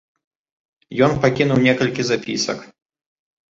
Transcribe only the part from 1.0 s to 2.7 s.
Ён пакінуў некалькі запісак.